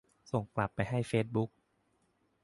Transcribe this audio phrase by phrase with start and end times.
[0.31, 1.49] ส่งกลับไปให้เฟซบุ๊ก